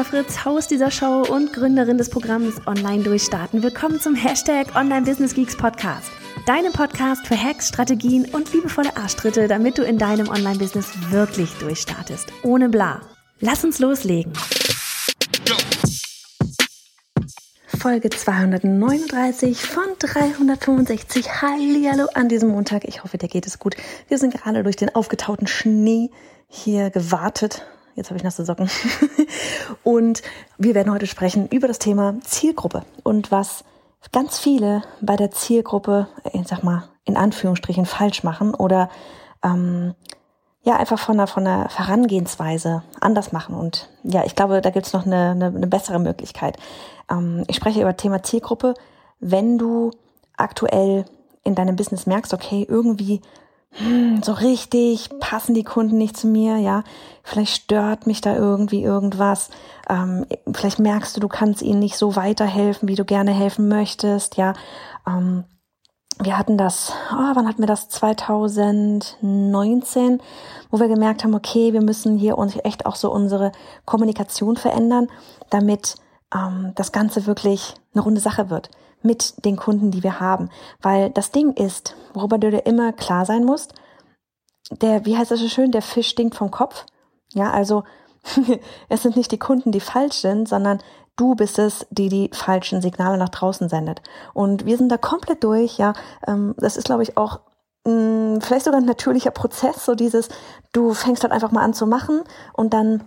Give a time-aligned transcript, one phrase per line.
[0.00, 3.62] Johanna Fritz, Haus dieser Show und Gründerin des Programms Online Durchstarten.
[3.62, 6.10] Willkommen zum Hashtag Online Business Geeks Podcast.
[6.46, 12.32] Deinem Podcast für Hacks, Strategien und liebevolle Arschtritte, damit du in deinem Online-Business wirklich durchstartest.
[12.42, 13.02] Ohne bla.
[13.40, 14.32] Lass uns loslegen.
[17.78, 21.42] Folge 239 von 365.
[21.42, 22.84] Hallihallo an diesem Montag.
[22.86, 23.76] Ich hoffe, dir geht es gut.
[24.08, 26.10] Wir sind gerade durch den aufgetauten Schnee
[26.48, 28.70] hier gewartet Jetzt habe ich nasse Socken.
[29.82, 30.22] und
[30.58, 33.64] wir werden heute sprechen über das Thema Zielgruppe und was
[34.12, 38.88] ganz viele bei der Zielgruppe, ich sag mal, in Anführungsstrichen falsch machen oder
[39.42, 39.94] ähm,
[40.62, 43.54] ja, einfach von der, von der Herangehensweise anders machen.
[43.54, 46.58] Und ja, ich glaube, da gibt's noch eine, eine, eine bessere Möglichkeit.
[47.10, 48.74] Ähm, ich spreche über Thema Zielgruppe.
[49.20, 49.90] Wenn du
[50.36, 51.06] aktuell
[51.44, 53.22] in deinem Business merkst, okay, irgendwie
[54.22, 56.82] so richtig passen die Kunden nicht zu mir, ja,
[57.22, 59.50] vielleicht stört mich da irgendwie irgendwas,
[59.88, 64.36] ähm, vielleicht merkst du, du kannst ihnen nicht so weiterhelfen, wie du gerne helfen möchtest,
[64.36, 64.54] ja.
[65.06, 65.44] Ähm,
[66.22, 67.88] wir hatten das, oh, wann hatten wir das?
[67.88, 70.20] 2019,
[70.70, 73.52] wo wir gemerkt haben, okay, wir müssen hier uns echt auch so unsere
[73.86, 75.08] Kommunikation verändern,
[75.48, 75.94] damit
[76.34, 78.68] ähm, das Ganze wirklich eine runde Sache wird
[79.02, 80.50] mit den Kunden, die wir haben.
[80.80, 83.74] Weil das Ding ist, worüber du dir immer klar sein musst,
[84.70, 86.86] der, wie heißt das so schön, der Fisch stinkt vom Kopf.
[87.32, 87.84] Ja, also
[88.88, 90.80] es sind nicht die Kunden, die falsch sind, sondern
[91.16, 94.02] du bist es, die die falschen Signale nach draußen sendet.
[94.32, 95.92] Und wir sind da komplett durch, ja.
[96.26, 97.40] Ähm, das ist, glaube ich, auch
[97.84, 100.28] mh, mm, vielleicht sogar ein natürlicher Prozess, so dieses,
[100.72, 103.04] du fängst halt einfach mal an zu machen und dann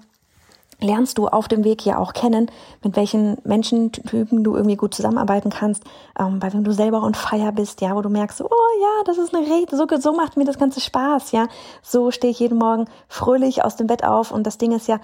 [0.83, 2.51] lernst du auf dem Weg ja auch kennen,
[2.83, 5.83] mit welchen Menschentypen du irgendwie gut zusammenarbeiten kannst,
[6.19, 8.47] ähm, weil wenn du selber on fire bist, ja, wo du merkst, oh
[8.81, 11.47] ja, das ist eine Rede, so, so macht mir das ganze Spaß, ja,
[11.81, 14.99] so stehe ich jeden Morgen fröhlich aus dem Bett auf und das Ding ist ja,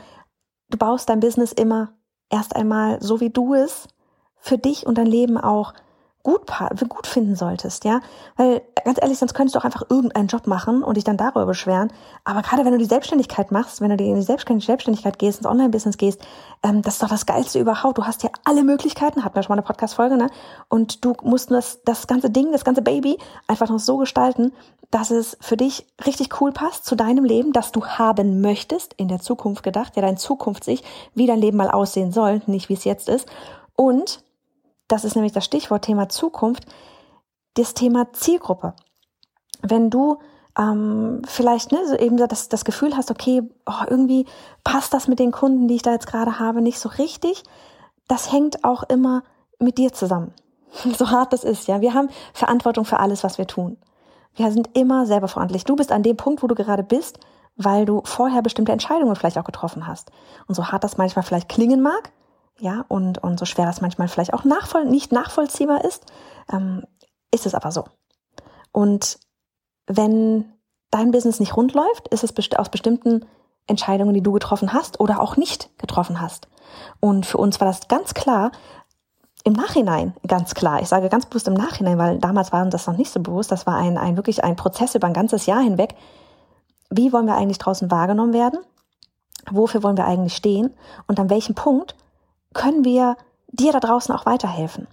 [0.70, 1.94] du baust dein Business immer
[2.30, 3.88] erst einmal so, wie du es
[4.36, 5.74] für dich und dein Leben auch
[6.24, 6.42] gut,
[6.90, 8.02] gut finden solltest, ja.
[8.36, 11.46] Weil, ganz ehrlich, sonst könntest du auch einfach irgendeinen Job machen und dich dann darüber
[11.46, 11.92] beschweren.
[12.24, 15.98] Aber gerade wenn du die Selbstständigkeit machst, wenn du in die Selbstständigkeit gehst, ins Online-Business
[15.98, 16.22] gehst,
[16.62, 17.98] ähm, das ist doch das Geilste überhaupt.
[17.98, 20.30] Du hast ja alle Möglichkeiten, hatten wir schon mal eine Podcast-Folge, ne?
[20.68, 24.52] Und du musst das, das ganze Ding, das ganze Baby einfach noch so gestalten,
[24.92, 29.08] dass es für dich richtig cool passt zu deinem Leben, das du haben möchtest, in
[29.08, 32.74] der Zukunft gedacht, ja, dein Zukunft sich, wie dein Leben mal aussehen soll, nicht wie
[32.74, 33.28] es jetzt ist.
[33.76, 34.24] Und
[34.90, 36.66] das ist nämlich das Stichwort Thema Zukunft,
[37.54, 38.74] das Thema Zielgruppe.
[39.62, 40.20] Wenn du
[40.58, 44.26] ähm, vielleicht ne, so eben das, das Gefühl hast, okay, oh, irgendwie
[44.64, 47.44] passt das mit den Kunden, die ich da jetzt gerade habe, nicht so richtig,
[48.08, 49.24] das hängt auch immer
[49.60, 50.34] mit dir zusammen.
[50.98, 51.82] So hart das ist, ja.
[51.82, 53.78] Wir haben Verantwortung für alles, was wir tun.
[54.36, 55.66] Wir sind immer selber verantwortlich.
[55.66, 57.20] Du bist an dem Punkt, wo du gerade bist,
[57.56, 60.12] weil du vorher bestimmte Entscheidungen vielleicht auch getroffen hast.
[60.48, 62.12] Und so hart das manchmal vielleicht klingen mag,
[62.60, 66.06] ja, und, und so schwer das manchmal vielleicht auch nachvoll nicht nachvollziehbar ist,
[66.52, 66.84] ähm,
[67.32, 67.86] ist es aber so.
[68.72, 69.20] Und
[69.88, 70.46] wenn
[70.92, 73.26] dein Business nicht rund läuft, ist es best aus bestimmten
[73.68, 76.48] Entscheidungen, die du getroffen hast oder auch nicht getroffen hast.
[77.00, 78.52] Und für uns war das ganz klar,
[79.44, 80.82] im Nachhinein ganz klar.
[80.82, 83.52] Ich sage ganz bewusst im Nachhinein, weil damals war uns das noch nicht so bewusst.
[83.52, 85.96] Das war ein, ein wirklich ein Prozess über ein ganzes Jahr hinweg.
[86.90, 88.60] Wie wollen wir eigentlich draußen wahrgenommen werden?
[89.50, 90.74] Wofür wollen wir eigentlich stehen?
[91.08, 91.96] Und an welchem Punkt
[92.54, 93.18] können wir
[93.52, 94.88] dir da draußen auch weiterhelfen.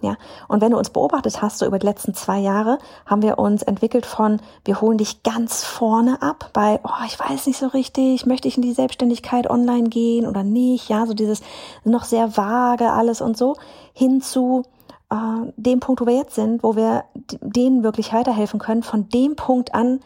[0.00, 0.16] Ja,
[0.46, 3.62] und wenn du uns beobachtet hast, so über die letzten zwei Jahre, haben wir uns
[3.62, 8.24] entwickelt von, wir holen dich ganz vorne ab bei, oh, ich weiß nicht so richtig,
[8.24, 11.40] möchte ich in die Selbstständigkeit online gehen oder nicht, ja, so dieses
[11.82, 13.56] noch sehr vage alles und so,
[13.92, 14.62] hin zu
[15.10, 17.04] äh, dem Punkt, wo wir jetzt sind, wo wir
[17.40, 19.98] denen wirklich weiterhelfen können, von dem Punkt an,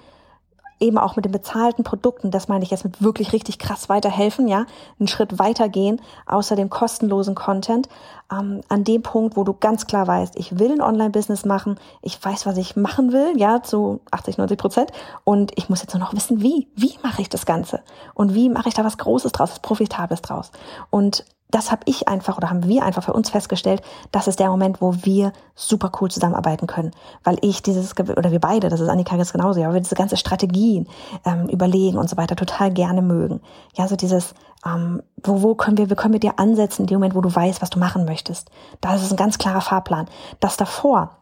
[0.83, 4.49] eben auch mit den bezahlten Produkten, das meine ich jetzt mit wirklich richtig krass weiterhelfen,
[4.49, 4.67] ja,
[4.99, 7.89] einen Schritt weitergehen, außer dem kostenlosen Content,
[8.31, 12.23] ähm, an dem Punkt, wo du ganz klar weißt, ich will ein Online-Business machen, ich
[12.23, 14.93] weiß, was ich machen will, ja, zu 80, 90 Prozent,
[15.25, 17.81] und ich muss jetzt nur noch wissen, wie, wie mache ich das Ganze?
[18.15, 20.51] Und wie mache ich da was Großes draus, was Profitables draus.
[20.91, 24.49] Und das habe ich einfach oder haben wir einfach für uns festgestellt, das ist der
[24.51, 26.91] Moment, wo wir super cool zusammenarbeiten können.
[27.23, 29.95] Weil ich dieses, oder wir beide, das ist Annika jetzt genauso, ja, weil wir diese
[29.95, 30.89] ganze Strategien
[31.25, 33.41] ähm, überlegen und so weiter total gerne mögen.
[33.75, 34.35] Ja, so dieses,
[34.65, 37.35] ähm, wo, wo können wir, wir können mit dir ansetzen in dem Moment, wo du
[37.35, 38.51] weißt, was du machen möchtest.
[38.81, 40.09] Das ist ein ganz klarer Fahrplan.
[40.41, 41.19] Das davor,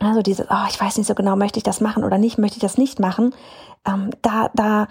[0.00, 2.58] also dieses, oh, ich weiß nicht so genau, möchte ich das machen oder nicht, möchte
[2.58, 3.34] ich das nicht machen,
[3.86, 4.86] ähm, da, da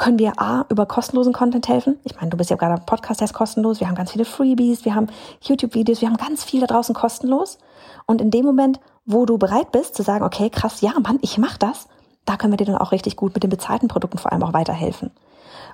[0.00, 2.00] können wir A, über kostenlosen Content helfen.
[2.04, 3.80] Ich meine, du bist ja gerade am Podcast, der ist kostenlos.
[3.80, 5.08] Wir haben ganz viele Freebies, wir haben
[5.42, 7.58] YouTube-Videos, wir haben ganz viel da draußen kostenlos.
[8.06, 11.36] Und in dem Moment, wo du bereit bist zu sagen, okay, krass, ja, Mann, ich
[11.36, 11.86] mach das,
[12.24, 14.54] da können wir dir dann auch richtig gut mit den bezahlten Produkten vor allem auch
[14.54, 15.10] weiterhelfen.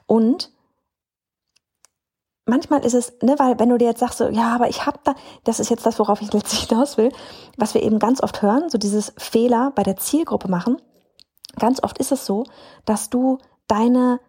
[0.07, 0.51] Und
[2.47, 5.05] manchmal ist es, ne, weil wenn du dir jetzt sagst, so, ja, aber ich hab
[5.05, 5.15] da,
[5.45, 7.13] das ist jetzt das, worauf ich letztlich hinaus will,
[7.59, 10.79] was wir eben ganz oft hören, so dieses Fehler bei der Zielgruppe machen.
[11.61, 12.45] Ganz oft ist es so,
[12.85, 13.39] dass du
[13.69, 14.21] deine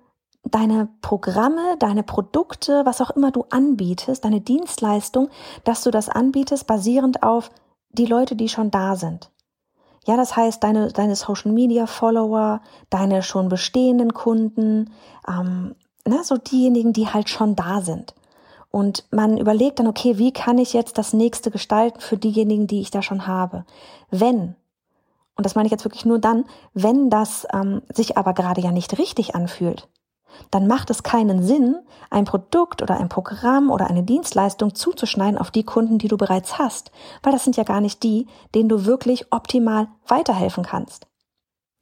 [0.51, 5.29] deine Programme, deine Produkte, was auch immer du anbietest, deine Dienstleistung,
[5.63, 7.51] dass du das anbietest basierend auf
[7.89, 9.29] die Leute, die schon da sind.
[10.05, 14.91] Ja, das heißt, deine, deine Social Media Follower, deine schon bestehenden Kunden,
[15.27, 15.75] ähm,
[16.07, 18.15] ne, so diejenigen, die halt schon da sind.
[18.71, 22.79] Und man überlegt dann, okay, wie kann ich jetzt das nächste gestalten für diejenigen, die
[22.79, 23.65] ich da schon habe?
[24.09, 24.55] Wenn
[25.37, 28.71] und das meine ich jetzt wirklich nur dann, wenn das ähm, sich aber gerade ja
[28.71, 29.87] nicht richtig anfühlt,
[30.51, 31.77] dann macht es keinen Sinn,
[32.09, 36.57] ein Produkt oder ein Programm oder eine Dienstleistung zuzuschneiden auf die Kunden, die du bereits
[36.57, 36.91] hast,
[37.23, 41.07] weil das sind ja gar nicht die, denen du wirklich optimal weiterhelfen kannst.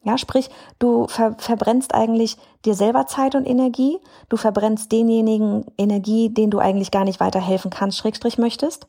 [0.03, 3.97] Ja, sprich, du ver verbrennst eigentlich dir selber Zeit und Energie,
[4.29, 8.87] du verbrennst denjenigen Energie, den du eigentlich gar nicht weiterhelfen kannst, Schrägstrich möchtest,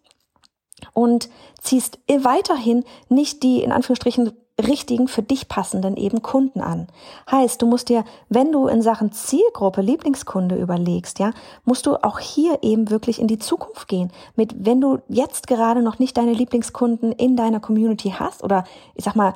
[0.93, 1.31] und
[1.61, 6.87] ziehst weiterhin nicht die in Anführungsstrichen richtigen, für dich passenden eben Kunden an.
[7.31, 11.33] Heißt, du musst dir, wenn du in Sachen Zielgruppe, Lieblingskunde überlegst, ja,
[11.65, 14.11] musst du auch hier eben wirklich in die Zukunft gehen.
[14.35, 18.65] Mit, wenn du jetzt gerade noch nicht deine Lieblingskunden in deiner Community hast oder
[18.95, 19.35] ich sag mal,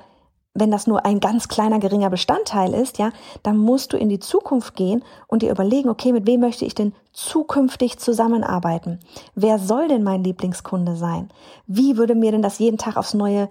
[0.53, 3.13] wenn das nur ein ganz kleiner, geringer Bestandteil ist, ja,
[3.43, 6.75] dann musst du in die Zukunft gehen und dir überlegen, okay, mit wem möchte ich
[6.75, 8.99] denn zukünftig zusammenarbeiten?
[9.35, 11.29] Wer soll denn mein Lieblingskunde sein?
[11.67, 13.49] Wie würde mir denn das jeden Tag aufs Neue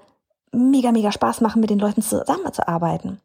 [0.51, 3.19] mega, mega Spaß machen, mit den Leuten zusammenzuarbeiten.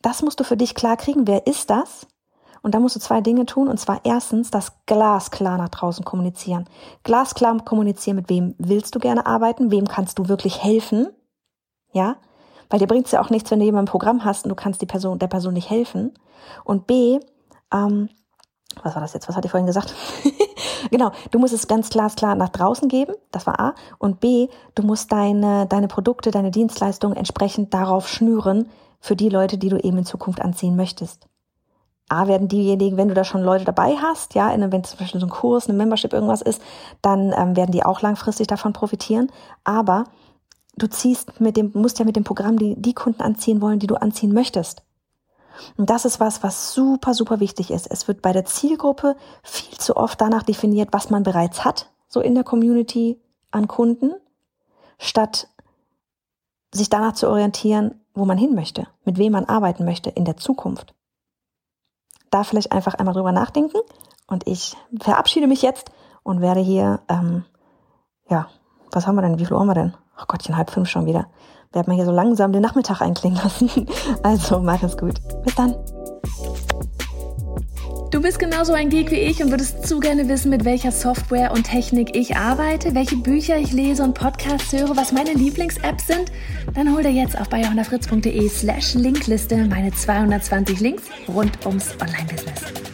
[0.00, 1.26] Das musst du für dich klar kriegen.
[1.26, 2.06] Wer ist das?
[2.62, 3.68] Und da musst du zwei Dinge tun.
[3.68, 6.68] Und zwar erstens das glasklar nach draußen kommunizieren.
[7.02, 9.70] Glasklar kommunizieren, mit wem willst du gerne arbeiten?
[9.70, 11.08] Wem kannst du wirklich helfen?
[11.92, 12.16] Ja?
[12.70, 14.54] Weil dir bringt es ja auch nichts, wenn du jemanden ein Programm hast und du
[14.54, 16.14] kannst die Person, der Person nicht helfen.
[16.64, 17.20] Und B,
[17.72, 18.08] ähm,
[18.82, 19.28] was war das jetzt?
[19.28, 19.94] Was hatte ich vorhin gesagt?
[20.90, 23.74] genau, du musst es ganz klar, klar nach draußen geben, das war A.
[23.98, 28.68] Und B, du musst deine, deine Produkte, deine Dienstleistungen entsprechend darauf schnüren
[29.00, 31.26] für die Leute, die du eben in Zukunft anziehen möchtest.
[32.08, 35.26] A werden diejenigen, wenn du da schon Leute dabei hast, ja, wenn zum Beispiel so
[35.26, 36.60] ein Kurs, eine Membership irgendwas ist,
[37.00, 39.30] dann ähm, werden die auch langfristig davon profitieren.
[39.64, 40.04] Aber
[40.76, 43.86] du ziehst mit dem, musst ja mit dem Programm die, die Kunden anziehen wollen, die
[43.86, 44.82] du anziehen möchtest.
[45.76, 47.86] Und das ist was, was super, super wichtig ist.
[47.90, 52.20] Es wird bei der Zielgruppe viel zu oft danach definiert, was man bereits hat, so
[52.20, 53.20] in der Community
[53.50, 54.12] an Kunden,
[54.98, 55.48] statt
[56.72, 60.36] sich danach zu orientieren, wo man hin möchte, mit wem man arbeiten möchte in der
[60.36, 60.94] Zukunft.
[62.30, 63.78] Da vielleicht einfach einmal drüber nachdenken
[64.26, 65.90] und ich verabschiede mich jetzt
[66.22, 67.44] und werde hier, ähm,
[68.28, 68.48] ja,
[68.90, 69.38] was haben wir denn?
[69.38, 69.94] Wie viel haben wir denn?
[70.16, 71.28] Ach Gottchen, halb fünf schon wieder
[71.72, 73.70] werden wir hier so langsam den Nachmittag einklingen lassen.
[74.22, 75.14] Also mach es gut.
[75.44, 75.74] Bis dann.
[78.12, 81.50] Du bist genauso ein Geek wie ich und würdest zu gerne wissen, mit welcher Software
[81.50, 86.30] und Technik ich arbeite, welche Bücher ich lese und Podcasts höre, was meine Lieblings-Apps sind?
[86.74, 92.91] Dann hol dir jetzt auf bayerhonderfritz.de slash Linkliste meine 220 Links rund ums Online-Business.